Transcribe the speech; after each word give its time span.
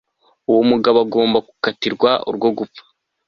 Uwo 0.49 0.61
mugabo 0.69 0.97
agomba 1.05 1.37
gukatirwa 1.47 2.11
urwo 2.29 2.49
gupfa 2.57 2.83